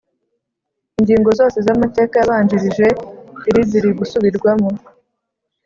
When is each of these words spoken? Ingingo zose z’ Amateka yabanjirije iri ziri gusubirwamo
Ingingo 0.99 1.29
zose 1.39 1.57
z’ 1.65 1.67
Amateka 1.75 2.13
yabanjirije 2.17 2.87
iri 3.49 3.61
ziri 3.69 3.89
gusubirwamo 3.99 4.69